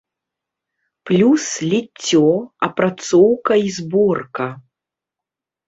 Плюс 1.09 1.45
ліццё, 1.69 2.23
апрацоўка 2.69 3.61
і 3.67 3.73
зборка. 3.79 4.51